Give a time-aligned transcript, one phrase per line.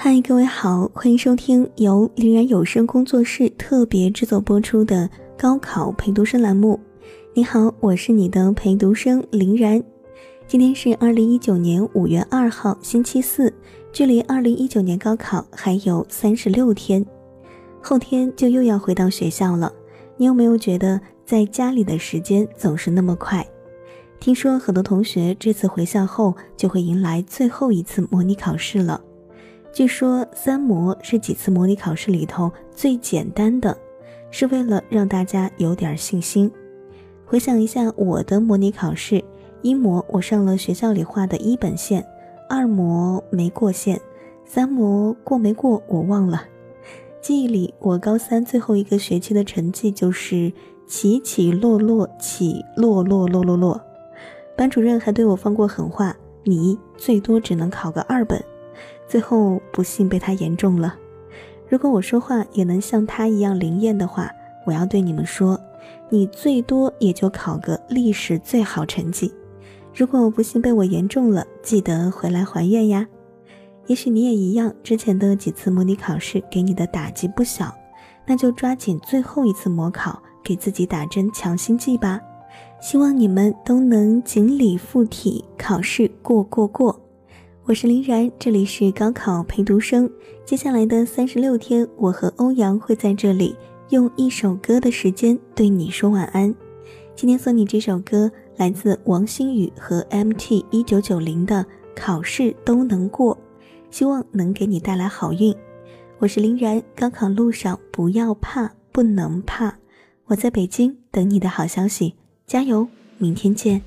[0.00, 6.78] 嗨，各位好，欢迎收听由林然有声工作室特别制作播出的高考陪读生栏目。
[7.34, 9.82] 你好，我是你的陪读生林然。
[10.46, 13.52] 今天是二零一九年五月二号，星期四，
[13.92, 17.04] 距离二零一九年高考还有三十六天，
[17.82, 19.72] 后天就又要回到学校了。
[20.16, 23.44] 你有没有觉得在家里的时间总是那么快？
[24.20, 29.00] 听说很多同学这次回校后就会迎来最后一次模拟考试了。
[29.78, 33.78] 据说三模是几次模拟考试里头最简单的，
[34.28, 36.50] 是为了让大家有点信心。
[37.24, 39.22] 回想一下我的模拟考试，
[39.62, 42.04] 一模我上了学校里画的一本线，
[42.48, 44.00] 二模没过线，
[44.44, 46.42] 三模过没过我忘了。
[47.20, 50.52] 记忆里我高三最后一个学期的成绩就是
[50.88, 53.80] 起起落落起落落落落落，
[54.56, 58.42] 班主任还对我放过狠话，你最多只能考个二本。
[59.08, 60.94] 最后不幸被他言中了。
[61.68, 64.30] 如果我说话也能像他一样灵验的话，
[64.64, 65.58] 我要对你们说，
[66.08, 69.32] 你最多也就考个历史最好成绩。
[69.94, 73.06] 如果不幸被我言中了，记得回来还愿呀。
[73.86, 77.74] 也许你也一样，之前的几次模拟考试给你的打击不小，
[78.26, 82.20] 那就抓紧最后一次模考，给自己打针强心剂吧。
[82.80, 87.00] 希望你们都能锦鲤附体，考试过过过。
[87.68, 90.10] 我是林然，这里是高考陪读生。
[90.42, 93.54] 接下来的三十六天，我和欧阳会在这里
[93.90, 96.54] 用一首歌的时间对你说晚安。
[97.14, 101.62] 今天送你这首歌，来自王心宇和 MT 一九九零的
[101.94, 103.36] 《考试都能过》，
[103.90, 105.54] 希望能给你带来好运。
[106.16, 109.76] 我是林然，高考路上不要怕，不能怕。
[110.24, 112.14] 我在北京等你的好消息，
[112.46, 112.88] 加油！
[113.18, 113.82] 明天见。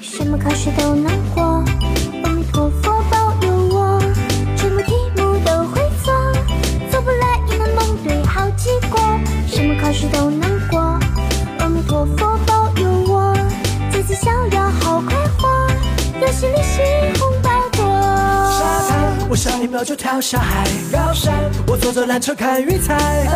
[0.00, 1.61] 什么考试都能过，
[19.32, 21.32] 我下一秒就跳下海高山，
[21.66, 23.26] 我坐着缆车看云彩。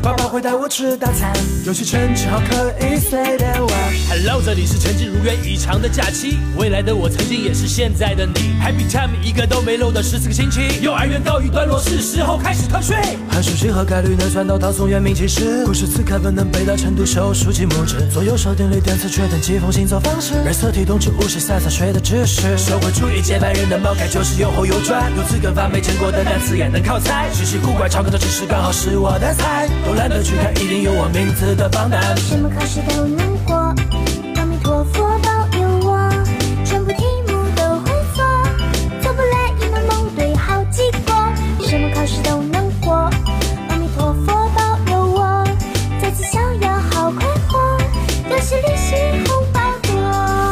[0.00, 1.32] 爸爸会带我吃大餐，
[1.66, 3.68] 游戏成绩好可以随便玩。
[4.08, 8.54] Hello，这里是成绩如愿以偿的假期，未来的我曾经也是现在的你。
[8.62, 10.80] Happy time，一个都没漏的十四个星期。
[10.80, 12.94] 幼儿园告一段落，是时候开始特训。
[13.28, 17.96] 函数几何概率能算到唐宋元明清时，故事此刻本能背到程度，手书记拇指。
[18.08, 22.56] 左右手定理电磁确等季风行走方式，染色体动植物是洒洒水的知识。
[22.56, 25.10] 社会主义接班人的毛概就是又厚又专。
[25.24, 32.16] 字根发没见过的单词也能靠猜，稀奇古怪超高的知识刚好是我的菜，都懒得去看，一定有我名字的榜单。
[32.16, 33.54] 什么考试都能过，
[34.36, 36.10] 阿弥陀佛保佑我，
[36.64, 38.24] 全部题目都会做，
[39.02, 41.66] 做不来也能蒙对好几个。
[41.66, 42.94] 什么考试都能过，
[43.68, 45.44] 阿弥陀佛保佑我，
[46.00, 47.58] 再次逍遥好快活，
[48.30, 48.94] 游戏利息
[49.26, 49.92] 红包多。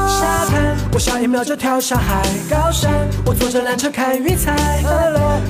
[0.08, 2.90] 沙滩，我下一秒就跳下海高山。
[3.24, 4.82] 我坐着缆车看云彩，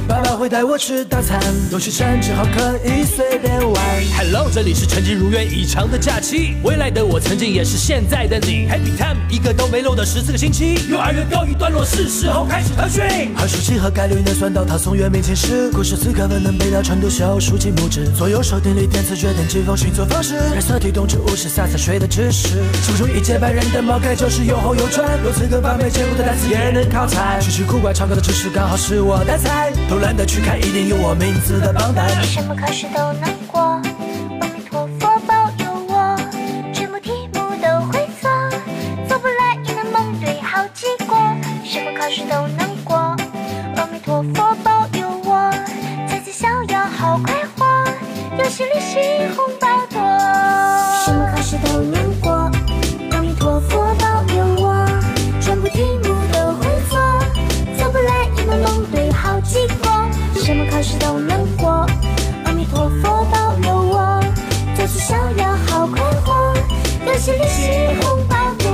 [0.07, 1.41] 爸爸会带我吃大餐，
[1.71, 3.83] 游戏山只好可以随便玩。
[4.19, 8.69] Hello，这里是成绩如愿以偿的假期，未来的我曾经也是现在的你。
[8.69, 10.75] Happy time，一个都没漏的十四个星期。
[10.91, 13.35] 幼儿园告一段落，是时候开始特训。
[13.35, 18.07] 函数几何概率能算到唐宋元明清时，古诗词课文能背到程度，小数记拇指。
[18.15, 22.59] 左右手定律电磁决定季风星座方式，染色体动植物是洒洒水的知识。
[22.85, 27.39] 初中一接班人的毛概就是又厚又专，有资格把没见过的单词也能考猜。
[27.69, 32.09] 古怪超高的知识刚好是我的菜，都懒得去看，一定有我名字的榜单。
[32.25, 36.19] 什么考试都能过，阿弥陀佛保佑我，
[36.75, 38.29] 全部题目都会做，
[39.09, 41.15] 做不来也能蒙对好几个。
[41.65, 42.97] 什么考试都能过，
[43.77, 45.51] 阿弥陀佛保佑我，
[46.09, 47.65] 再次逍遥好快活，
[48.37, 48.99] 游戏利息
[67.23, 67.69] 游戏利息
[68.01, 68.67] 红包多。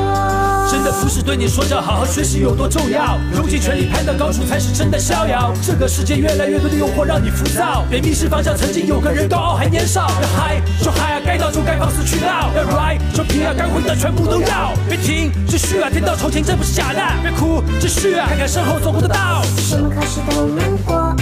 [0.70, 5.52] 真的不是对你说着好好学习有多重要，用尽全力攀到高处才是真的逍遥。
[5.62, 8.56] 这个世界越来越多的诱惑让你浮躁，别迷失方向。
[8.56, 14.72] 曾经有个人高傲还年少，要嗨就嗨啊，该闹就该放肆去闹，要 right 就拼啊，该混的全部都要。
[14.88, 17.00] 别停，继续啊，天道酬勤真不是假的。
[17.22, 19.42] 别哭，继续啊，看看身后走过的道。
[19.58, 21.14] 什么考试都能过。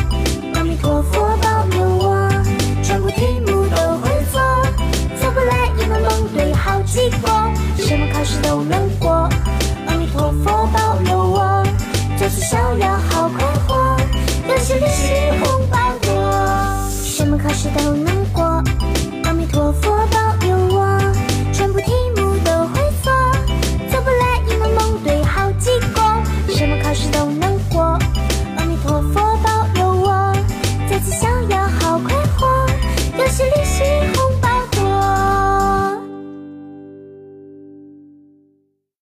[6.97, 9.29] 极光什么考试都能过。
[9.87, 11.63] 阿弥陀佛保佑我
[12.19, 13.99] 这次逍遥好快活
[14.49, 16.11] 游戏旅行红包多
[16.91, 18.06] 什么考试都能